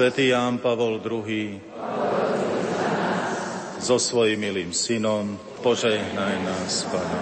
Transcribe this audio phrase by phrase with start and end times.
[0.00, 1.60] svätý Ján Pavol II
[3.76, 7.20] so svojím milým synom, požehnaj nás, Pane.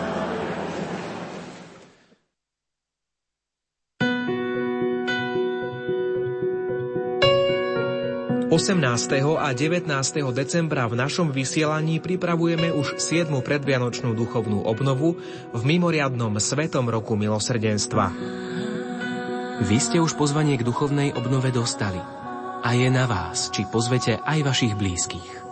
[8.46, 8.78] 18.
[9.26, 9.90] a 19.
[10.30, 13.26] decembra v našom vysielaní pripravujeme už 7.
[13.42, 15.18] predvianočnú duchovnú obnovu
[15.50, 18.14] v mimoriadnom Svetom roku milosrdenstva.
[19.66, 22.27] Vy ste už pozvanie k duchovnej obnove dostali.
[22.58, 25.46] A je na vás, či pozvete aj vašich blízkych.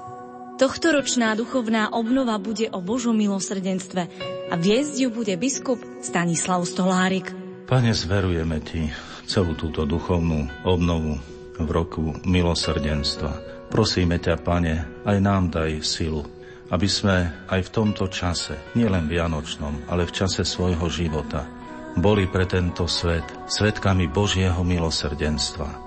[0.56, 4.02] Tohtoročná duchovná obnova bude o Božom milosrdenstve
[4.50, 7.30] a viesť ju bude biskup Stanislav Stolárik.
[7.68, 8.90] Pane, zverujeme Ti
[9.28, 11.20] celú túto duchovnú obnovu
[11.60, 13.36] v roku milosrdenstva.
[13.68, 16.24] Prosíme ťa, Pane, aj nám daj silu,
[16.74, 21.46] aby sme aj v tomto čase, nielen vianočnom, ale v čase svojho života,
[21.94, 25.85] boli pre tento svet svetkami Božieho milosrdenstva.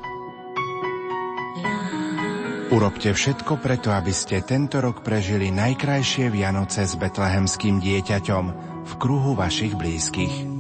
[2.70, 8.46] Urobte všetko preto, aby ste tento rok prežili najkrajšie Vianoce s betlehemským dieťaťom
[8.86, 10.59] v kruhu vašich blízkych.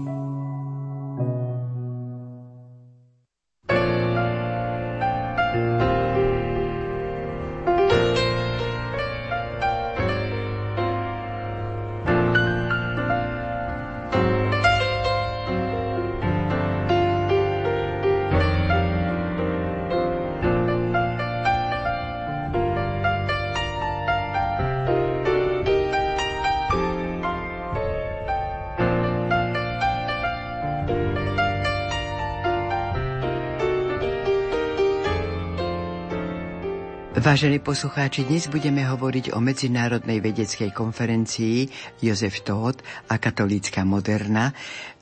[37.29, 41.69] Vážení poslucháči, dnes budeme hovoriť o Medzinárodnej vedeckej konferencii
[42.01, 44.49] Jozef Todt a katolícka moderna.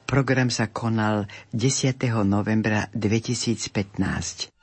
[0.03, 1.95] Program sa konal 10.
[2.27, 4.56] novembra 2015.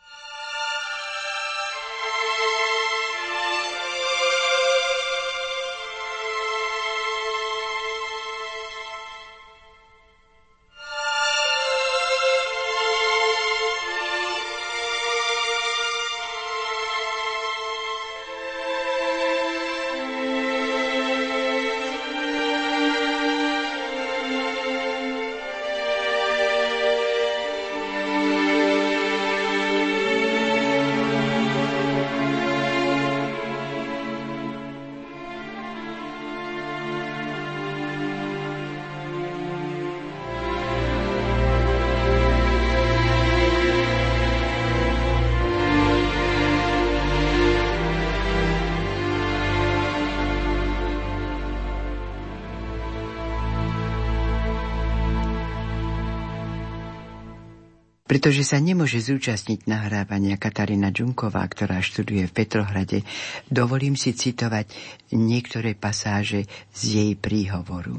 [58.14, 63.02] Pretože sa nemôže zúčastniť nahrávania Katarína Džunková, ktorá študuje v Petrohrade,
[63.50, 64.70] dovolím si citovať
[65.18, 67.98] niektoré pasáže z jej príhovoru.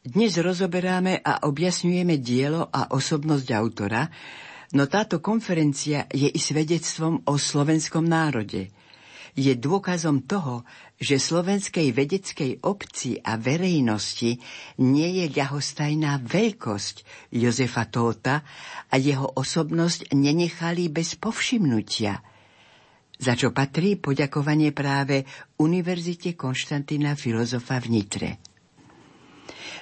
[0.00, 4.08] Dnes rozoberáme a objasňujeme dielo a osobnosť autora,
[4.72, 8.72] no táto konferencia je i svedectvom o slovenskom národe.
[9.36, 10.64] Je dôkazom toho,
[10.98, 14.40] že slovenskej vedeckej obci a verejnosti
[14.82, 18.42] nie je ľahostajná veľkosť Jozefa Tóta
[18.88, 22.18] a jeho osobnosť nenechali bez povšimnutia,
[23.18, 25.22] za čo patrí poďakovanie práve
[25.62, 28.30] Univerzite Konštantína Filozofa v Nitre.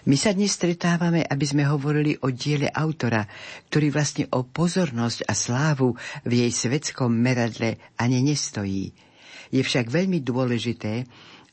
[0.06, 3.26] My sa dnes stretávame, aby sme hovorili o diele autora,
[3.66, 8.92] ktorý vlastne o pozornosť a slávu v jej svetskom meradle ani nestojí–
[9.50, 11.06] je však veľmi dôležité,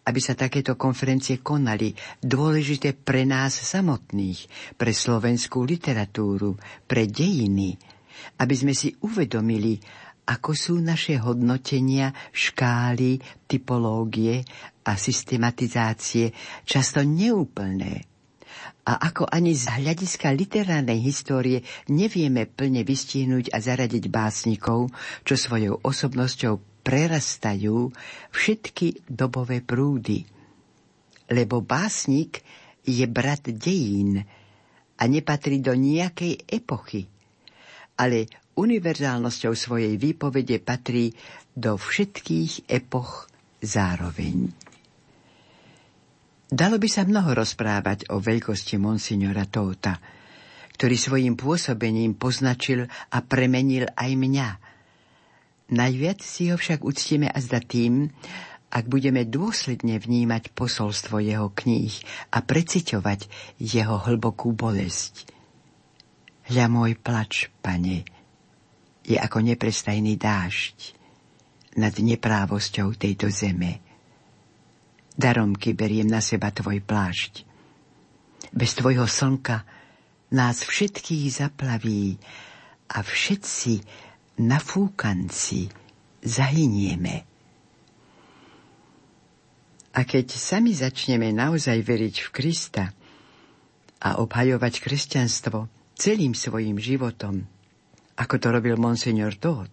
[0.03, 4.39] aby sa takéto konferencie konali, dôležité pre nás samotných,
[4.75, 7.79] pre slovenskú literatúru, pre dejiny,
[8.39, 9.79] aby sme si uvedomili,
[10.23, 14.43] ako sú naše hodnotenia, škály, typológie
[14.87, 16.31] a systematizácie
[16.63, 18.07] často neúplné.
[18.83, 24.91] A ako ani z hľadiska literárnej histórie nevieme plne vystihnúť a zaradiť básnikov,
[25.23, 27.89] čo svojou osobnosťou prerastajú
[28.29, 30.27] všetky dobové prúdy.
[31.31, 32.43] Lebo básnik
[32.83, 34.19] je brat dejín
[34.99, 37.07] a nepatrí do nejakej epochy,
[37.95, 38.27] ale
[38.59, 41.15] univerzálnosťou svojej výpovede patrí
[41.55, 43.31] do všetkých epoch
[43.63, 44.51] zároveň.
[46.53, 49.97] Dalo by sa mnoho rozprávať o veľkosti monsignora Tóta,
[50.77, 54.49] ktorý svojim pôsobením poznačil a premenil aj mňa–
[55.73, 58.13] Najviac si ho však uctieme a zda tým,
[58.73, 61.93] ak budeme dôsledne vnímať posolstvo jeho kníh
[62.29, 63.25] a preciťovať
[63.57, 65.29] jeho hlbokú bolesť.
[66.49, 68.05] Hľa môj plač, pane,
[69.01, 70.77] je ako neprestajný dážď
[71.77, 73.81] nad neprávosťou tejto zeme.
[75.13, 77.45] Daromky beriem na seba tvoj plášť.
[78.53, 79.65] Bez tvojho slnka
[80.33, 82.17] nás všetkých zaplaví
[82.89, 83.73] a všetci
[84.39, 85.69] nafúkanci
[86.23, 87.15] zahynieme.
[89.93, 92.89] A keď sami začneme naozaj veriť v Krista
[94.01, 97.45] a obhajovať kresťanstvo celým svojim životom,
[98.17, 99.69] ako to robil monsignor Todd,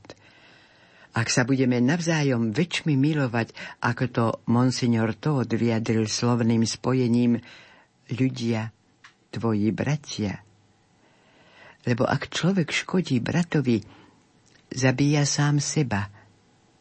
[1.10, 7.40] ak sa budeme navzájom väčšmi milovať, ako to monsignor Todd vyjadril slovným spojením
[8.12, 8.70] ľudia,
[9.30, 10.42] tvoji bratia.
[11.88, 13.80] Lebo ak človek škodí bratovi,
[14.76, 16.10] zabíja sám seba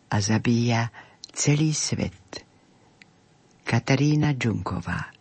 [0.09, 0.91] a zabíja
[1.33, 2.45] celý svet.
[3.63, 5.18] Katarína Džunková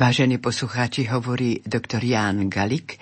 [0.00, 2.96] Vážení poslucháči, hovorí doktor Ján Galik,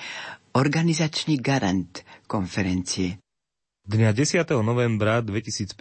[0.58, 3.22] organizačný garant konferencie.
[3.86, 4.42] Dňa 10.
[4.66, 5.78] novembra 2015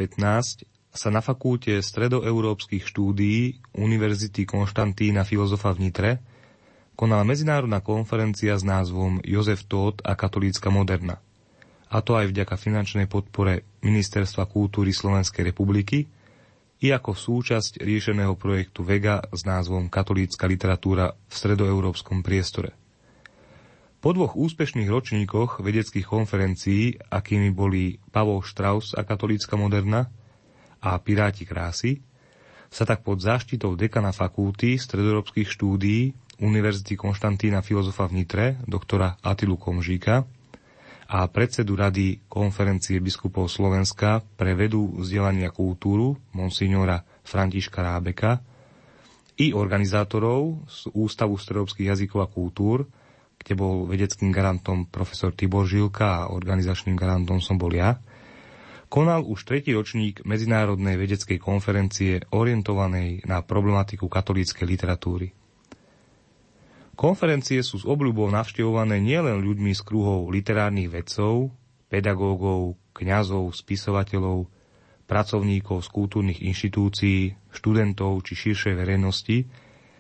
[0.93, 6.11] sa na fakulte stredoeurópskych štúdií Univerzity Konštantína filozofa v Nitre
[6.93, 11.17] konala medzinárodná konferencia s názvom Jozef Tóth a katolícka moderna.
[11.89, 16.05] A to aj vďaka finančnej podpore Ministerstva kultúry Slovenskej republiky–
[16.77, 22.77] i ako súčasť riešeného projektu VEGA s názvom Katolícka literatúra v stredoeurópskom priestore.
[23.97, 30.05] Po dvoch úspešných ročníkoch vedeckých konferencií, akými boli Pavol Strauss a katolícka moderna
[30.77, 32.05] a Piráti krásy,
[32.69, 39.57] sa tak pod záštitou dekana fakulty stredoeurópskych štúdií Univerzity Konštantína filozofa v Nitre, doktora Atilu
[39.57, 40.29] Komžíka,
[41.07, 48.43] a predsedu Rady konferencie biskupov Slovenska pre vedu, vzdelanie a kultúru, monsignora Františka Rábeka,
[49.37, 52.89] i organizátorov z Ústavu stredoeurópskych jazykov a kultúr,
[53.37, 58.01] kde bol vedeckým garantom profesor Tibor Žilka a organizačným garantom som bol ja,
[58.89, 65.36] konal už tretí ročník Medzinárodnej vedeckej konferencie orientovanej na problematiku katolíckej literatúry.
[66.97, 71.53] Konferencie sú s obľubou navštevované nielen ľuďmi z kruhov literárnych vedcov,
[71.93, 74.49] pedagógov, kňazov, spisovateľov,
[75.05, 79.45] pracovníkov z kultúrnych inštitúcií, študentov či širšej verejnosti,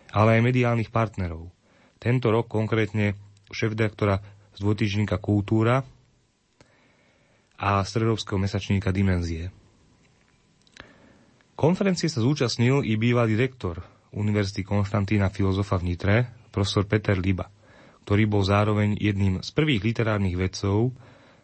[0.09, 1.53] ale aj mediálnych partnerov.
[2.01, 3.13] Tento rok konkrétne
[3.53, 4.17] šéf-direktora
[4.57, 5.85] z dvojtýždňka Kultúra
[7.61, 9.53] a stredovského mesačníka Dimenzie.
[11.53, 13.85] Konferencie sa zúčastnil i bývalý rektor
[14.17, 16.15] Univerzity Konštantína filozofa v Nitre,
[16.57, 17.53] profesor Peter Liba,
[18.09, 20.89] ktorý bol zároveň jedným z prvých literárnych vedcov,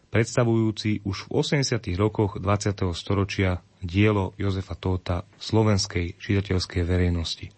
[0.10, 1.86] predstavujúci už v 80.
[1.94, 2.82] rokoch 20.
[2.98, 7.54] storočia dielo Jozefa Tóta slovenskej čitateľskej verejnosti.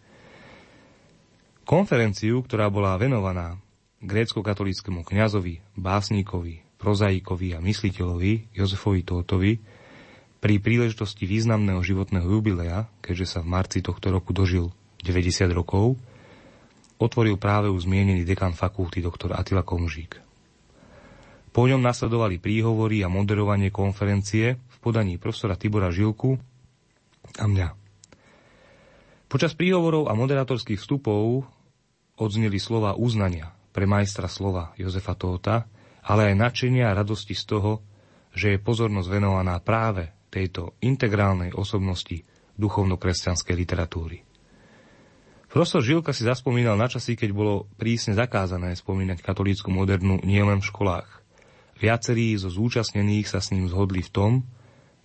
[1.64, 3.56] Konferenciu, ktorá bola venovaná
[4.04, 9.54] grécko-katolíckému kňazovi, básnikovi, prozaikovi a mysliteľovi Jozefovi Tótovi
[10.44, 14.76] pri príležitosti významného životného jubilea, keďže sa v marci tohto roku dožil
[15.08, 15.96] 90 rokov,
[17.00, 19.36] otvoril práve už zmienený dekan fakulty dr.
[19.36, 20.20] Atila Komžík.
[21.56, 26.36] Po ňom nasledovali príhovory a moderovanie konferencie v podaní profesora Tibora Žilku
[27.40, 27.70] a mňa.
[29.32, 31.48] Počas príhovorov a moderatorských vstupov
[32.20, 35.68] odzneli slova uznania pre majstra slova Jozefa Tóta,
[36.04, 37.72] ale aj nadšenia a radosti z toho,
[38.36, 42.20] že je pozornosť venovaná práve tejto integrálnej osobnosti
[42.60, 44.25] duchovno-kresťanskej literatúry.
[45.56, 50.68] Profesor Žilka si zaspomínal na časy, keď bolo prísne zakázané spomínať katolícku modernu nielen v
[50.68, 51.26] školách,
[51.76, 54.32] Viacerí zo zúčastnených sa s ním zhodli v tom,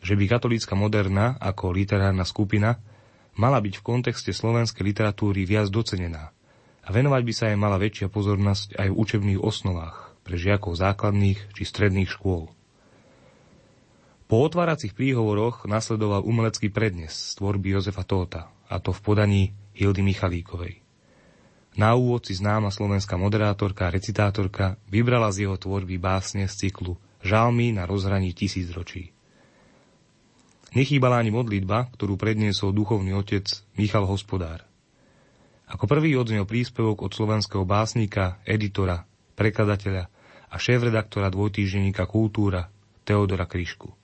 [0.00, 2.78] že by katolícka moderna ako literárna skupina
[3.34, 6.30] mala byť v kontexte slovenskej literatúry viac docenená
[6.80, 11.58] a venovať by sa aj mala väčšia pozornosť aj v učebných osnovách pre žiakov základných
[11.58, 12.54] či stredných škôl.
[14.30, 19.42] Po otváracích príhovoroch nasledoval umelecký prednes z tvorby Jozefa Tóta, a to v podaní
[19.74, 20.80] Hildy Michalíkovej.
[21.78, 26.98] Na úvod si známa slovenská moderátorka a recitátorka vybrala z jeho tvorby básne z cyklu
[27.22, 29.12] Žalmy na rozhraní tisíc ročí.
[30.74, 34.62] Nechýbala ani modlitba, ktorú predniesol duchovný otec Michal Hospodár.
[35.70, 39.06] Ako prvý odznel príspevok od slovenského básnika, editora,
[39.38, 40.04] prekladateľa
[40.50, 42.66] a šéf-redaktora dvojtýždenníka Kultúra
[43.06, 43.94] Teodora Kryšku.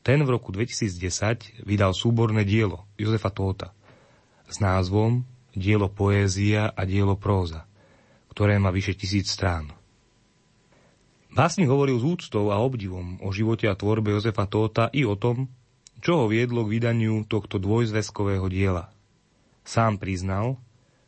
[0.00, 3.77] Ten v roku 2010 vydal súborné dielo Jozefa Tóta
[4.48, 7.68] s názvom dielo poézia a dielo próza,
[8.32, 9.70] ktoré má vyše tisíc strán.
[11.28, 15.52] Básnik hovoril s úctou a obdivom o živote a tvorbe Jozefa Tóta i o tom,
[16.00, 18.88] čo ho viedlo k vydaniu tohto dvojzväzkového diela.
[19.62, 20.56] Sám priznal,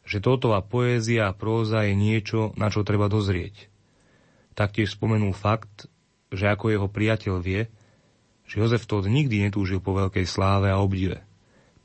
[0.04, 3.70] že Tótová poézia a próza je niečo, na čo treba dozrieť.
[4.58, 5.88] Taktiež spomenul fakt,
[6.34, 7.70] že ako jeho priateľ vie,
[8.44, 11.22] že Jozef Tóth nikdy netúžil po veľkej sláve a obdive.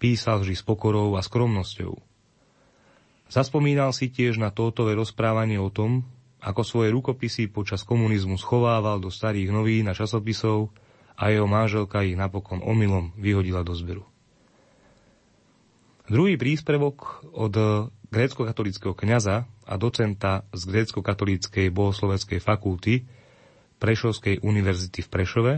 [0.06, 1.98] Písal vždy s pokorou a skromnosťou,
[3.26, 6.06] Zaspomínal si tiež na tótové rozprávanie o tom,
[6.46, 10.70] ako svoje rukopisy počas komunizmu schovával do starých novín a časopisov
[11.18, 14.06] a jeho manželka ich napokon omylom vyhodila do zberu.
[16.06, 17.54] Druhý príspevok od
[18.14, 23.10] grécko-katolického kňaza a docenta z grécko-katolíckej bohosloveckej fakulty
[23.82, 25.54] Prešovskej univerzity v Prešove,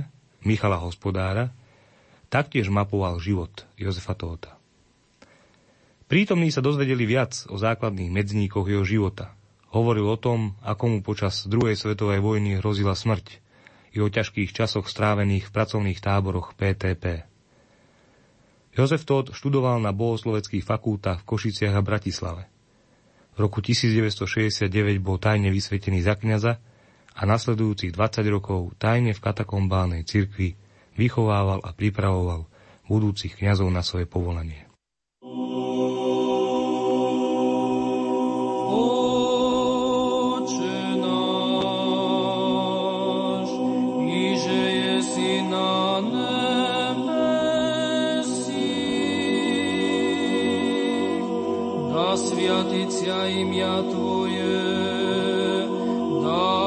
[0.48, 1.51] Michala Hospodára,
[2.27, 4.57] taktiež mapoval život Jozefa Tóta.
[6.07, 9.36] Prítomní sa dozvedeli viac o základných medzníkoch jeho života.
[9.75, 13.43] Hovoril o tom, ako mu počas druhej svetovej vojny hrozila smrť
[13.91, 17.27] i o ťažkých časoch strávených v pracovných táboroch PTP.
[18.72, 22.48] Jozef Todt študoval na bohosloveckých fakultách v Košiciach a Bratislave.
[23.36, 24.72] V roku 1969
[25.03, 26.62] bol tajne vysvetený za kniaza
[27.17, 30.55] a nasledujúcich 20 rokov tajne v katakombálnej cirkvi
[30.98, 32.50] vychovával a pripravoval
[32.89, 34.68] budúcich kňazov na svoje povolanie.
[53.27, 54.58] imię Twoje,
[56.24, 56.67] da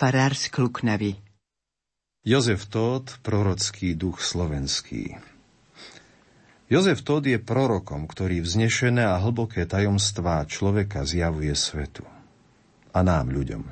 [0.03, 1.15] farár z Kluknavy.
[2.27, 5.15] Jozef Tóth, prorocký duch slovenský.
[6.67, 12.03] Jozef Tóth je prorokom, ktorý vznešené a hlboké tajomstvá človeka zjavuje svetu.
[12.91, 13.63] A nám, ľuďom.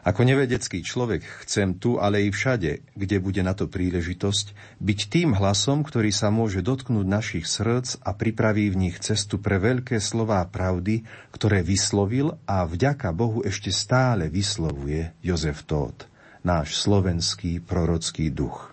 [0.00, 5.36] Ako nevedecký človek chcem tu, ale i všade, kde bude na to príležitosť, byť tým
[5.36, 10.40] hlasom, ktorý sa môže dotknúť našich srdc a pripraví v nich cestu pre veľké slová
[10.48, 11.04] pravdy,
[11.36, 16.08] ktoré vyslovil a vďaka Bohu ešte stále vyslovuje Jozef Tóth,
[16.48, 18.72] náš slovenský prorocký duch.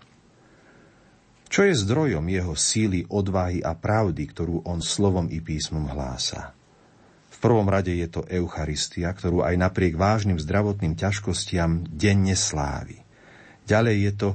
[1.48, 6.56] Čo je zdrojom jeho síly, odvahy a pravdy, ktorú on slovom i písmom hlása?
[7.38, 13.06] V prvom rade je to Eucharistia, ktorú aj napriek vážnym zdravotným ťažkostiam denne slávi.
[13.70, 14.29] Ďalej je to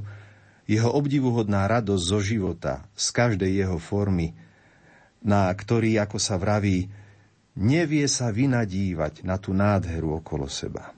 [0.71, 4.31] jeho obdivuhodná radosť zo života, z každej jeho formy,
[5.19, 6.87] na ktorý, ako sa vraví,
[7.59, 10.95] nevie sa vynadívať na tú nádheru okolo seba.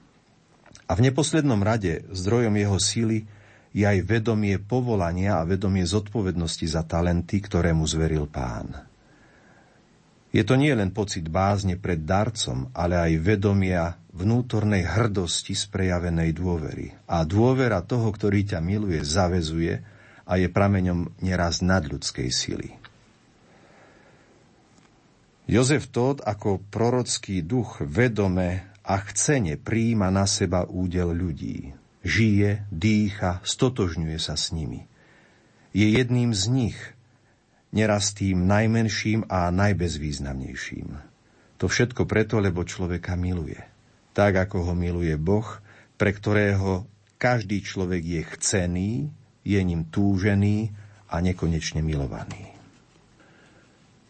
[0.86, 3.26] A v neposlednom rade zdrojom jeho síly
[3.74, 8.94] je aj vedomie povolania a vedomie zodpovednosti za talenty, ktoré mu zveril pán.
[10.36, 16.36] Je to nie len pocit bázne pred darcom, ale aj vedomia vnútornej hrdosti z prejavenej
[16.36, 16.92] dôvery.
[17.08, 19.80] A dôvera toho, ktorý ťa miluje, zavezuje
[20.28, 22.76] a je prameňom neraz nadľudskej sily.
[25.48, 31.72] Jozef Tóth ako prorocký duch vedome a chcene príjima na seba údel ľudí.
[32.04, 34.84] Žije, dýcha, stotožňuje sa s nimi.
[35.72, 36.76] Je jedným z nich–
[37.76, 40.88] neraz tým najmenším a najbezvýznamnejším.
[41.60, 43.60] To všetko preto, lebo človeka miluje.
[44.16, 45.44] Tak, ako ho miluje Boh,
[46.00, 46.88] pre ktorého
[47.20, 48.90] každý človek je chcený,
[49.44, 50.72] je ním túžený
[51.12, 52.56] a nekonečne milovaný.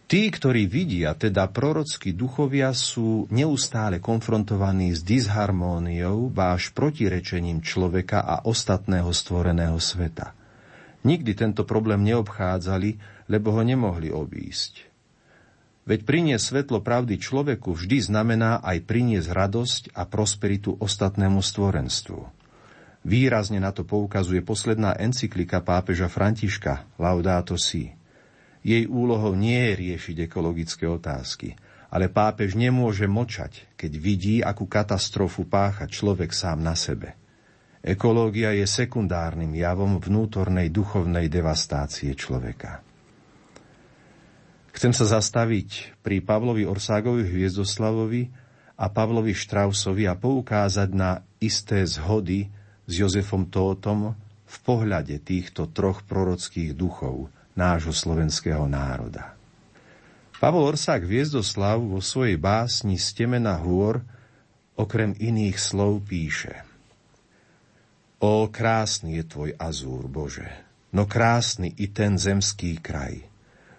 [0.06, 8.46] Tí, ktorí vidia, teda prorockí duchovia, sú neustále konfrontovaní s disharmóniou, váš protirečením človeka a
[8.46, 10.30] ostatného stvoreného sveta.
[11.02, 14.86] Nikdy tento problém neobchádzali, lebo ho nemohli obísť.
[15.86, 22.26] Veď priniesť svetlo pravdy človeku vždy znamená aj priniesť radosť a prosperitu ostatnému stvorenstvu.
[23.06, 27.94] Výrazne na to poukazuje posledná encyklika pápeža Františka Laudato Si.
[28.66, 31.54] Jej úlohou nie je riešiť ekologické otázky,
[31.86, 37.14] ale pápež nemôže močať, keď vidí, akú katastrofu pácha človek sám na sebe.
[37.78, 42.82] Ekológia je sekundárnym javom vnútornej duchovnej devastácie človeka.
[44.76, 48.28] Chcem sa zastaviť pri Pavlovi Orságovi Hviezdoslavovi
[48.76, 52.52] a Pavlovi Štrausovi a poukázať na isté zhody
[52.84, 54.12] s Jozefom Tótom
[54.44, 59.32] v pohľade týchto troch prorockých duchov nášho slovenského národa.
[60.36, 64.04] Pavol Orsák Hviezdoslav vo svojej básni Stemena hôr
[64.76, 66.52] okrem iných slov píše
[68.20, 70.52] O, krásny je tvoj azúr, Bože,
[70.92, 73.24] no krásny i ten zemský kraj–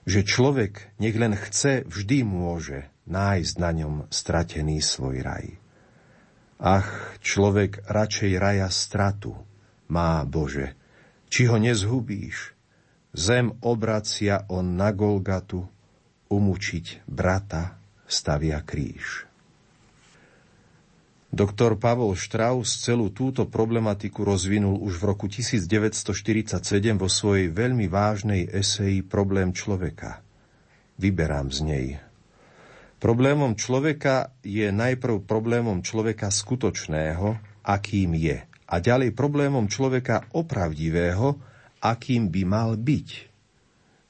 [0.08, 5.60] že človek, nech len chce, vždy môže nájsť na ňom stratený svoj raj.
[6.64, 9.36] Ach, človek radšej raja stratu
[9.92, 10.80] má, Bože,
[11.28, 12.56] či ho nezhubíš.
[13.12, 15.68] Zem obracia on na Golgatu,
[16.32, 17.76] umučiť brata
[18.08, 19.27] stavia kríž.
[21.28, 26.64] Doktor Pavol Strauss celú túto problematiku rozvinul už v roku 1947
[26.96, 30.24] vo svojej veľmi vážnej eseji Problém človeka.
[30.96, 31.88] Vyberám z nej.
[33.04, 41.36] Problémom človeka je najprv problémom človeka skutočného, akým je, a ďalej problémom človeka opravdivého,
[41.84, 43.10] akým by mal byť.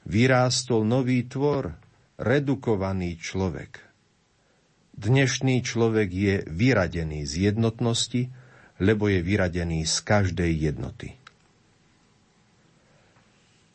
[0.06, 1.74] Vyrástol nový tvor,
[2.14, 3.82] redukovaný človek–
[4.98, 8.34] Dnešný človek je vyradený z jednotnosti,
[8.82, 11.14] lebo je vyradený z každej jednoty.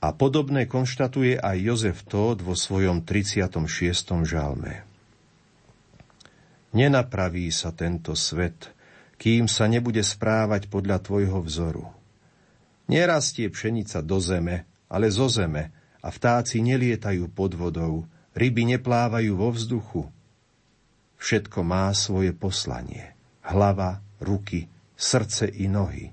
[0.03, 3.55] A podobné konštatuje aj Jozef Tóth vo svojom 36.
[4.27, 4.83] žalme.
[6.75, 8.75] Nenapraví sa tento svet,
[9.15, 11.87] kým sa nebude správať podľa tvojho vzoru.
[12.91, 15.71] Nerastie pšenica do zeme, ale zo zeme,
[16.03, 18.03] a vtáci nelietajú pod vodou,
[18.35, 20.03] ryby neplávajú vo vzduchu,
[21.23, 23.15] Všetko má svoje poslanie.
[23.47, 26.11] Hlava, ruky, srdce i nohy.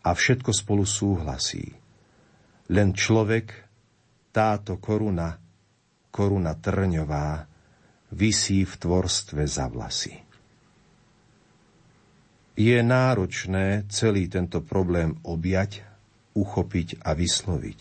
[0.00, 1.76] A všetko spolu súhlasí.
[2.72, 3.52] Len človek,
[4.32, 5.36] táto koruna,
[6.08, 7.44] koruna trňová,
[8.16, 10.16] visí v tvorstve za vlasy.
[12.56, 15.84] Je náročné celý tento problém objať,
[16.32, 17.80] uchopiť a vysloviť.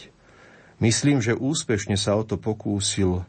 [0.83, 3.23] Myslím, že úspešne sa o to pokúsil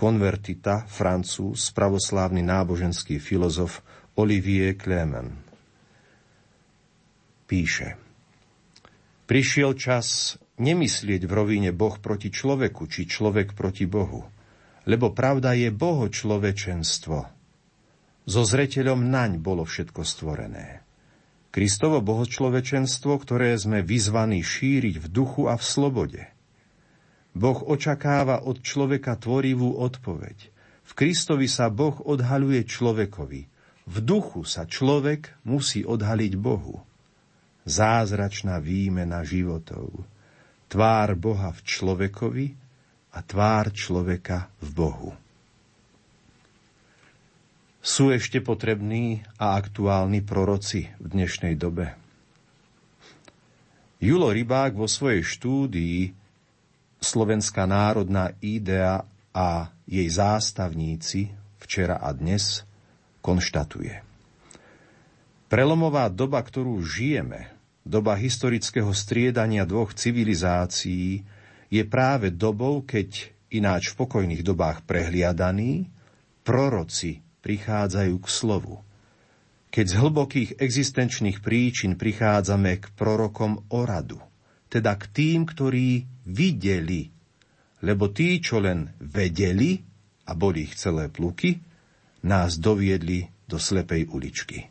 [0.00, 3.84] konvertita, francúz, pravoslávny náboženský filozof
[4.16, 5.28] Olivier Clément.
[7.44, 8.00] Píše,
[9.28, 14.24] prišiel čas nemyslieť v rovine Boh proti človeku, či človek proti Bohu,
[14.88, 17.18] lebo pravda je Boho človečenstvo.
[18.24, 20.80] So zreteľom naň bolo všetko stvorené.
[21.52, 26.22] Kristovo bohočlovečenstvo, ktoré sme vyzvaní šíriť v duchu a v slobode–
[27.30, 30.50] Boh očakáva od človeka tvorivú odpoveď.
[30.82, 33.42] V Kristovi sa Boh odhaluje človekovi.
[33.86, 36.82] V duchu sa človek musí odhaliť Bohu.
[37.62, 39.94] Zázračná výmena životov.
[40.66, 42.46] Tvár Boha v človekovi
[43.14, 45.10] a tvár človeka v Bohu.
[47.80, 51.96] Sú ešte potrební a aktuálni proroci v dnešnej dobe.
[54.00, 56.19] Julo Rybák vo svojej štúdii
[57.00, 62.62] slovenská národná idea a jej zástavníci včera a dnes,
[63.20, 64.00] konštatuje.
[65.50, 67.50] Prelomová doba, ktorú žijeme,
[67.82, 71.26] doba historického striedania dvoch civilizácií,
[71.70, 75.90] je práve dobou, keď ináč v pokojných dobách prehliadaní,
[76.46, 78.78] proroci prichádzajú k slovu.
[79.70, 84.18] Keď z hlbokých existenčných príčin prichádzame k prorokom o radu,
[84.70, 87.10] teda k tým, ktorí videli,
[87.82, 89.82] lebo tí, čo len vedeli,
[90.30, 91.58] a boli ich celé pluky,
[92.22, 94.70] nás doviedli do slepej uličky.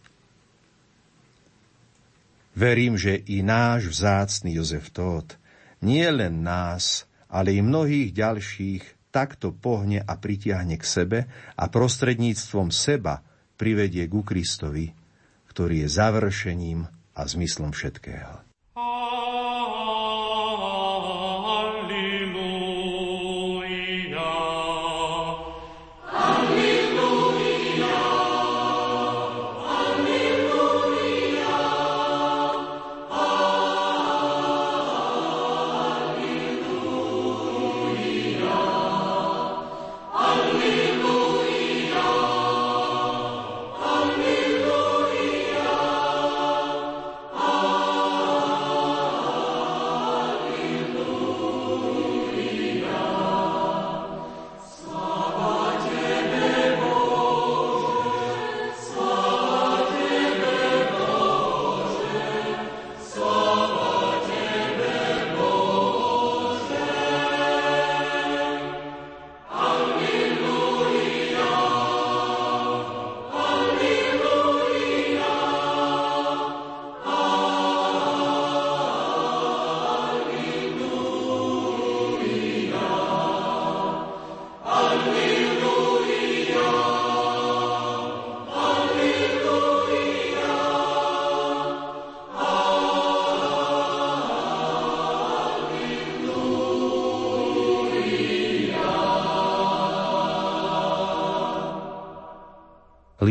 [2.55, 5.35] Verím, že i náš vzácný Jozef Tóth
[5.83, 11.19] nie len nás, ale i mnohých ďalších takto pohne a pritiahne k sebe
[11.55, 13.19] a prostredníctvom seba
[13.59, 14.91] privedie ku Kristovi,
[15.51, 18.48] ktorý je završením a zmyslom všetkého.
[18.75, 20.28] Ah.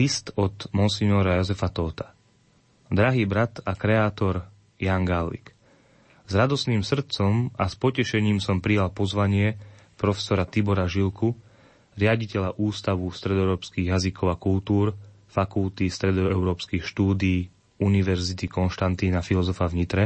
[0.09, 2.17] List od monsignora Jozefa Tóta.
[2.89, 4.41] Drahý brat a kreátor
[4.81, 5.53] Jan Galvik.
[6.25, 9.61] S radosným srdcom a s potešením som prijal pozvanie
[10.01, 11.37] profesora Tibora Žilku,
[12.01, 14.97] riaditeľa Ústavu stredoeurópskych jazykov a kultúr,
[15.29, 20.05] Fakulty stredoeurópskych štúdií Univerzity Konštantína filozofa v Nitre,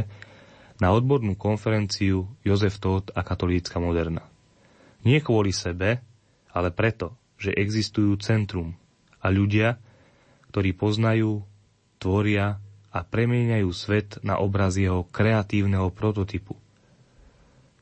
[0.83, 4.27] na odbornú konferenciu Jozef Tóth a katolícka moderna.
[5.07, 6.03] Nie kvôli sebe,
[6.51, 8.75] ale preto, že existujú centrum
[9.23, 9.79] a ľudia,
[10.53, 11.41] ktorí poznajú,
[11.97, 12.61] tvoria
[12.93, 16.53] a premieňajú svet na obraz jeho kreatívneho prototypu.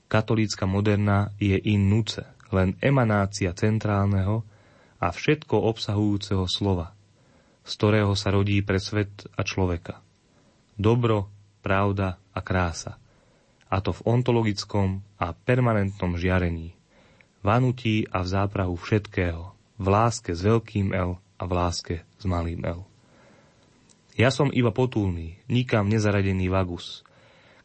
[0.07, 2.23] Katolícka moderna je in nuce,
[2.55, 4.47] len emanácia centrálneho
[5.03, 6.95] a všetko obsahujúceho slova,
[7.67, 9.99] z ktorého sa rodí pre svet a človeka.
[10.79, 11.27] Dobro,
[11.59, 12.95] pravda a krása.
[13.67, 16.71] A to v ontologickom a permanentnom žiarení,
[17.43, 22.61] vanutí a v záprahu všetkého, v láske s veľkým L a v láske s malým
[22.61, 22.85] L.
[24.13, 27.01] Ja som iba potulný, nikam nezaradený vagus,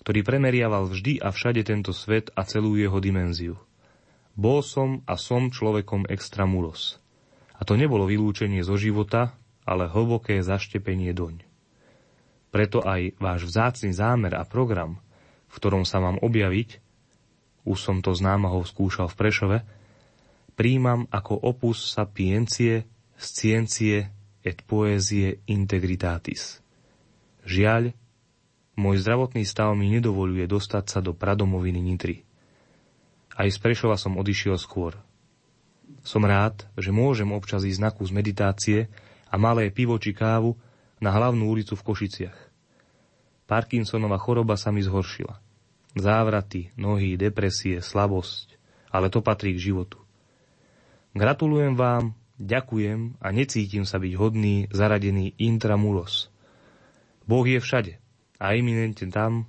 [0.00, 3.60] ktorý premeriaval vždy a všade tento svet a celú jeho dimenziu.
[4.32, 6.96] Bol som a som človekom extramuros.
[7.56, 9.36] A to nebolo vylúčenie zo života,
[9.68, 11.44] ale hlboké zaštepenie doň.
[12.54, 15.02] Preto aj váš vzácny zámer a program,
[15.50, 16.80] v ktorom sa mám objaviť,
[17.66, 19.58] už som to s skúšal v Prešove,
[20.54, 22.86] príjmam ako opus sapiencie
[23.16, 24.12] sciencie
[24.46, 26.60] et poezie integritatis.
[27.42, 27.96] Žiaľ,
[28.78, 32.22] môj zdravotný stav mi nedovoluje dostať sa do pradomoviny Nitry.
[33.36, 34.96] Aj z Prešova som odišiel skôr.
[36.06, 38.86] Som rád, že môžem občas ísť na kus meditácie
[39.26, 40.54] a malé pivo či kávu
[41.02, 42.38] na hlavnú ulicu v Košiciach.
[43.46, 45.38] Parkinsonova choroba sa mi zhoršila.
[45.96, 48.58] Závraty, nohy, depresie, slabosť,
[48.90, 50.02] ale to patrí k životu.
[51.16, 56.28] Gratulujem vám Ďakujem a necítim sa byť hodný zaradený intramulos.
[57.24, 57.96] Boh je všade
[58.36, 59.48] a eminentne tam,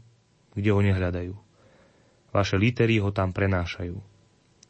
[0.55, 1.33] kde ho nehľadajú.
[2.31, 3.99] Vaše litery ho tam prenášajú.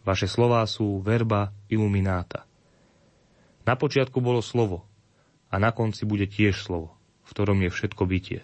[0.01, 2.47] Vaše slová sú verba ilumináta.
[3.67, 4.88] Na počiatku bolo slovo
[5.51, 6.95] a na konci bude tiež slovo,
[7.27, 8.41] v ktorom je všetko bytie.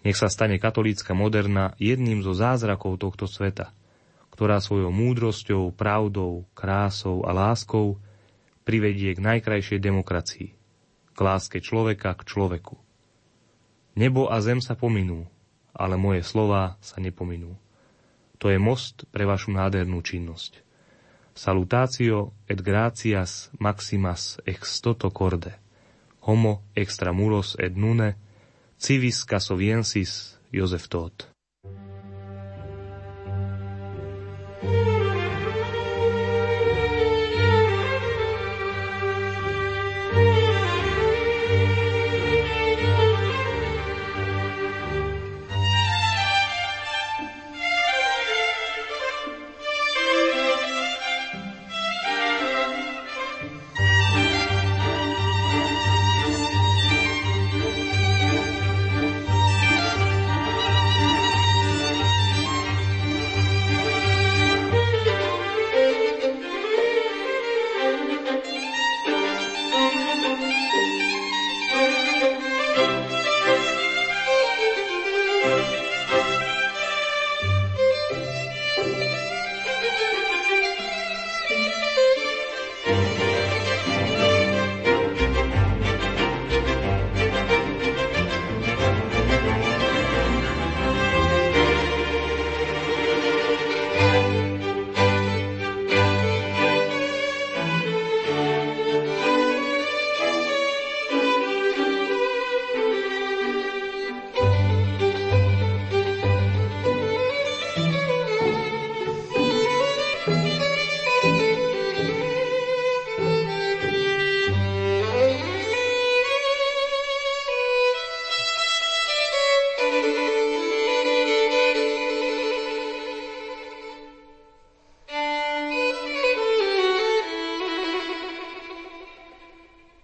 [0.00, 3.76] Nech sa stane katolícka moderna jedným zo zázrakov tohto sveta,
[4.32, 8.00] ktorá svojou múdrosťou, pravdou, krásou a láskou
[8.70, 10.54] privedie k najkrajšej demokracii,
[11.10, 12.78] k láske človeka k človeku.
[13.98, 15.26] Nebo a zem sa pominú,
[15.74, 17.58] ale moje slová sa nepominú.
[18.38, 20.62] To je most pre vašu nádhernú činnosť.
[21.34, 25.50] Salutatio et gratias maximas ex toto corde.
[26.22, 28.14] Homo extramuros et nune,
[28.78, 31.26] civis casoviensis Josef Todt.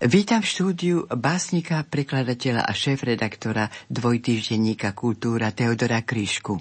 [0.07, 6.55] Vítam v štúdiu básnika, prekladateľa a šéf-redaktora dvojtýždenníka Kultúra Teodora Kryšku.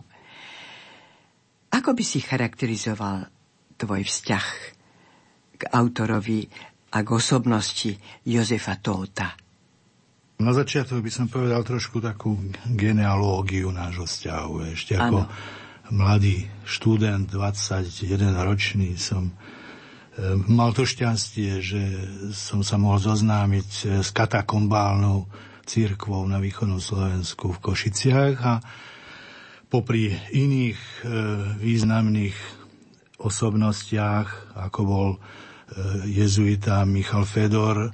[1.69, 3.29] Ako by si charakterizoval
[3.77, 4.45] tvoj vzťah
[5.61, 6.49] k autorovi
[6.89, 7.93] a k osobnosti
[8.25, 9.37] Jozefa Tóta?
[10.41, 12.33] Na začiatok by som povedal trošku takú
[12.65, 14.73] genealógiu nášho vzťahu.
[14.73, 15.29] Ešte ako ano.
[15.93, 19.29] mladý študent, 21 ročný, som
[20.47, 21.81] mal to šťastie, že
[22.31, 25.27] som sa mohol zoznámiť eh, s katakombálnou
[25.65, 28.53] církvou na východnom Slovensku v Košiciach a
[29.67, 31.09] popri iných eh,
[31.59, 32.37] významných
[33.19, 35.19] osobnostiach, ako bol eh,
[36.07, 37.91] jezuita Michal Fedor,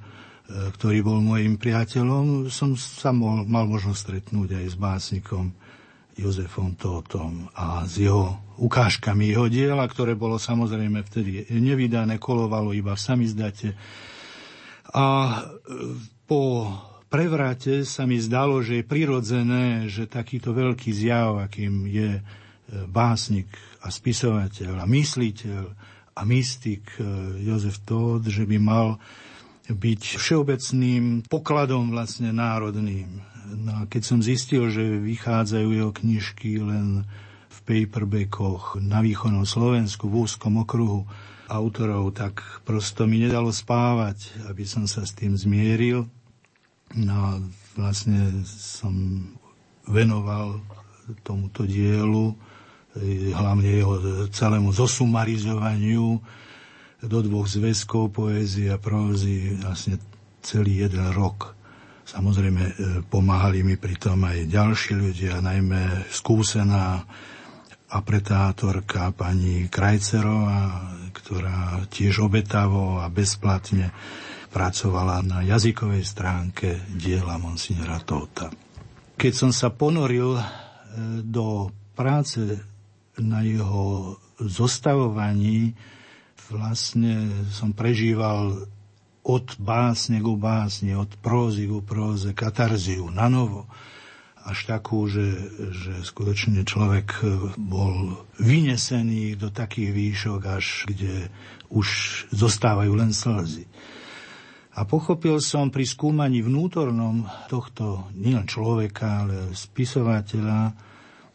[0.52, 5.56] ktorý bol môjim priateľom, som sa mal, mal možnosť stretnúť aj s básnikom
[6.18, 12.94] Jozefom Tótom a s jeho ukážkami jeho diela, ktoré bolo samozrejme vtedy nevydané, kolovalo iba
[12.94, 13.74] v samizdate.
[14.92, 15.42] A e,
[16.28, 16.68] po
[17.08, 22.22] prevrate sa mi zdalo, že je prirodzené, že takýto veľký zjav, akým je e,
[22.86, 23.50] básnik
[23.82, 25.64] a spisovateľ a mysliteľ
[26.16, 27.04] a mystik e,
[27.48, 29.00] Jozef Tóth, že by mal
[29.72, 37.04] byť všeobecným pokladom vlastne národným No a keď som zistil, že vychádzajú jeho knižky len
[37.52, 41.04] v paperbackoch na východnom Slovensku v úzkom okruhu
[41.52, 46.08] autorov, tak prosto mi nedalo spávať, aby som sa s tým zmieril.
[46.96, 47.30] No a
[47.76, 48.96] vlastne som
[49.84, 50.64] venoval
[51.28, 52.32] tomuto dielu,
[53.36, 53.96] hlavne jeho
[54.32, 56.20] celému zosumarizovaniu
[57.02, 60.00] do dvoch zväzkov poézie a prózy vlastne
[60.44, 61.56] celý jeden rok.
[62.06, 62.74] Samozrejme, e,
[63.06, 67.06] pomáhali mi pri tom aj ďalší ľudia, najmä skúsená
[67.92, 73.92] apretátorka pani Krajcerová, ktorá tiež obetavo a bezplatne
[74.52, 78.52] pracovala na jazykovej stránke diela Monsignora Tóta.
[79.16, 80.44] Keď som sa ponoril e,
[81.24, 82.60] do práce
[83.20, 85.76] na jeho zostavovaní,
[86.50, 88.68] vlastne som prežíval
[89.22, 93.70] od básne ku básne, od prózy ku próze, katarziu na novo,
[94.42, 95.38] až takú, že,
[95.70, 97.22] že skutočne človek
[97.62, 101.30] bol vynesený do takých výšok, až kde
[101.70, 101.88] už
[102.34, 103.70] zostávajú len slzy.
[104.72, 110.74] A pochopil som pri skúmaní vnútornom tohto nielen človeka, ale spisovateľa,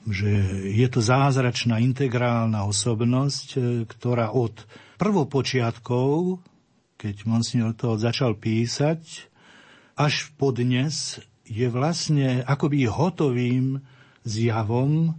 [0.08, 0.32] že
[0.72, 3.48] je to zázračná integrálna osobnosť,
[3.86, 4.56] ktorá od
[4.96, 6.40] prvopočiatkov
[6.96, 9.28] keď monsignor to začal písať,
[9.96, 13.80] až po dnes je vlastne akoby hotovým
[14.26, 15.14] zjavom,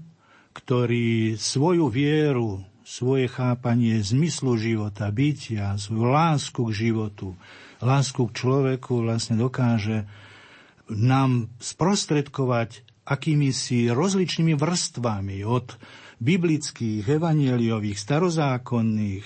[0.53, 7.37] ktorý svoju vieru, svoje chápanie zmyslu života, bytia, svoju lásku k životu,
[7.81, 10.09] lásku k človeku vlastne dokáže
[10.89, 15.79] nám sprostredkovať akými si rozličnými vrstvami od
[16.19, 19.25] biblických, evanieliových, starozákonných,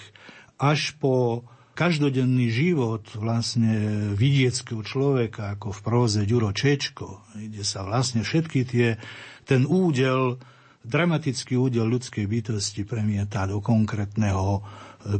[0.61, 8.21] až po každodenný život vlastne vidieckého človeka, ako v próze Ďuro Čečko, kde sa vlastne
[8.21, 8.99] všetky tie,
[9.47, 10.37] ten údel,
[10.83, 14.61] dramatický údel ľudskej bytosti premieta do konkrétneho e,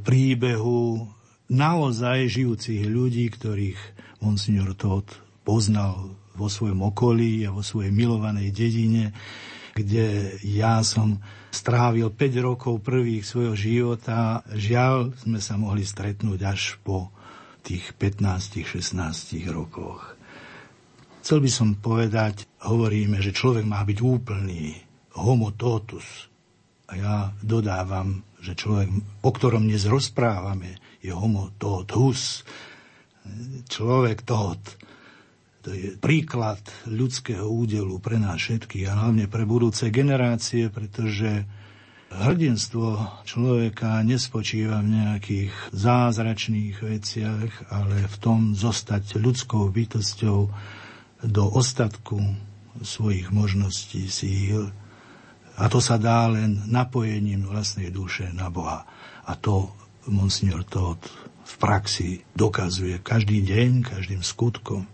[0.02, 1.08] príbehu
[1.52, 3.80] naozaj žijúcich ľudí, ktorých
[4.24, 5.08] monsignor Todd
[5.44, 9.12] poznal vo svojom okolí a vo svojej milovanej dedine,
[9.72, 11.20] kde ja som
[11.52, 14.44] strávil 5 rokov prvých svojho života.
[14.52, 17.12] Žiaľ, sme sa mohli stretnúť až po
[17.62, 18.98] tých 15-16
[19.52, 20.18] rokoch.
[21.22, 24.74] Chcel by som povedať, hovoríme, že človek má byť úplný,
[25.22, 26.32] homo totus.
[26.90, 28.90] A ja dodávam, že človek,
[29.22, 32.42] o ktorom dnes rozprávame, je homo totus.
[33.70, 34.81] Človek tot
[35.62, 36.58] to je príklad
[36.90, 41.46] ľudského údelu pre nás všetkých a hlavne pre budúce generácie, pretože
[42.12, 50.40] hrdinstvo človeka nespočíva v nejakých zázračných veciach, ale v tom zostať ľudskou bytosťou
[51.30, 52.18] do ostatku
[52.82, 54.74] svojich možností, síl.
[55.62, 58.84] A to sa dá len napojením vlastnej duše na Boha.
[59.30, 59.70] A to
[60.10, 60.98] monsignor Todd
[61.46, 64.90] v praxi dokazuje každý deň, každým skutkom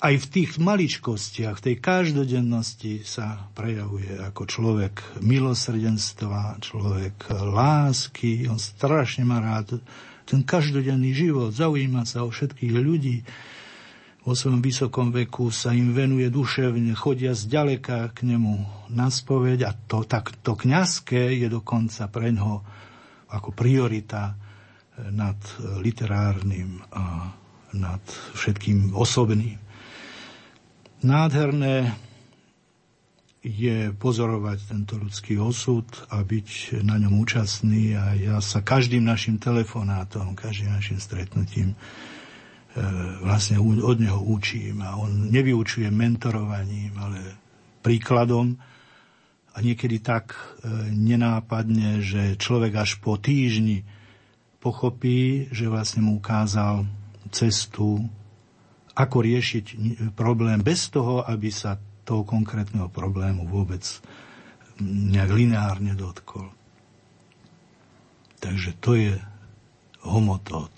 [0.00, 8.48] aj v tých maličkostiach, v tej každodennosti sa prejavuje ako človek milosrdenstva, človek lásky.
[8.48, 9.76] On strašne má rád
[10.24, 13.20] ten každodenný život, zaujíma sa o všetkých ľudí.
[14.24, 19.72] Vo svojom vysokom veku sa im venuje duševne, chodia zďaleka k nemu na spoveď a
[19.76, 22.64] to, tak, to kňazské je dokonca pre ňo
[23.32, 24.36] ako priorita
[25.12, 25.40] nad
[25.80, 27.32] literárnym a
[27.76, 28.04] nad
[28.36, 29.69] všetkým osobným.
[31.00, 31.96] Nádherné
[33.40, 37.96] je pozorovať tento ľudský osud a byť na ňom účastný.
[37.96, 41.76] A ja sa každým našim telefonátom, každým našim stretnutím e,
[43.24, 44.84] vlastne od neho učím.
[44.84, 47.40] A on nevyučuje mentorovaním, ale
[47.80, 48.60] príkladom.
[49.56, 53.88] A niekedy tak e, nenápadne, že človek až po týždni
[54.60, 56.84] pochopí, že vlastne mu ukázal
[57.32, 58.04] cestu
[58.94, 59.66] ako riešiť
[60.12, 63.82] problém bez toho, aby sa toho konkrétneho problému vôbec
[64.82, 66.50] nejak lineárne dotkol.
[68.40, 69.14] Takže to je
[70.02, 70.72] homotód.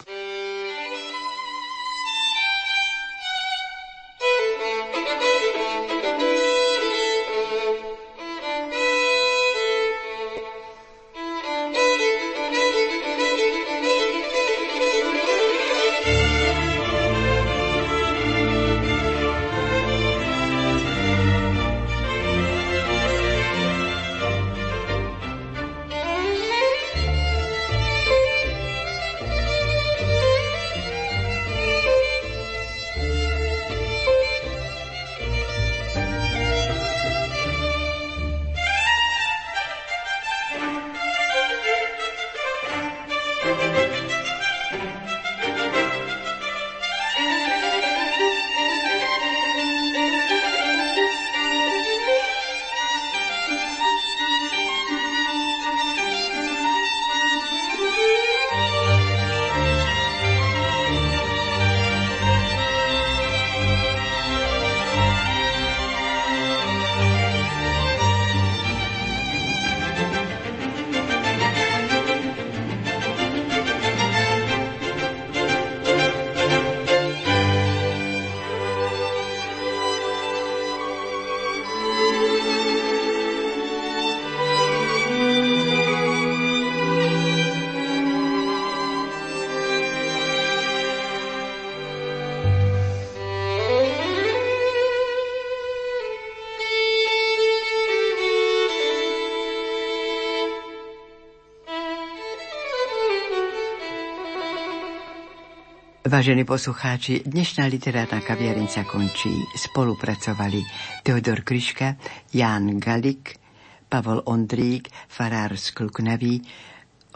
[106.13, 109.33] Vážení poslucháči, dnešná literárna kaviareň končí.
[109.57, 110.61] Spolupracovali
[111.01, 111.97] Teodor Kryška,
[112.37, 113.41] Ján Galik,
[113.89, 115.73] Pavol Ondrík, Farár z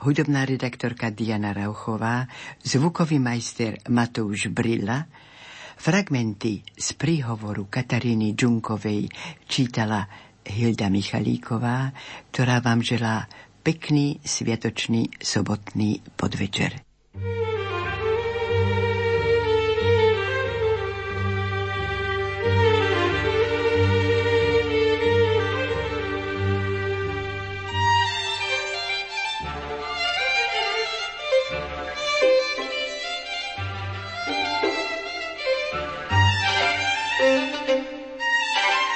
[0.00, 2.24] hudobná redaktorka Diana Rauchová,
[2.64, 5.04] zvukový majster Matúš Brilla,
[5.76, 9.12] fragmenty z príhovoru Kataríny Džunkovej
[9.44, 10.08] čítala
[10.40, 11.92] Hilda Michalíková,
[12.32, 13.28] ktorá vám želá
[13.60, 16.80] pekný sviatočný sobotný podvečer.
[17.12, 17.55] thank you